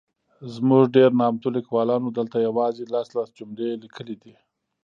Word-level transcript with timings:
زموږ 0.55 0.83
ډېر 0.95 1.09
نامتو 1.21 1.47
لیکوالانو 1.57 2.07
دلته 2.17 2.37
یوازي 2.47 2.83
لس 2.93 3.07
،لس 3.17 3.29
جملې 3.37 3.69
لیکلي 3.83 4.15
دي. 4.21 4.33